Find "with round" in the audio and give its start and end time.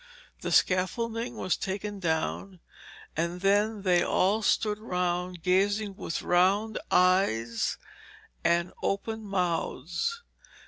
5.95-6.79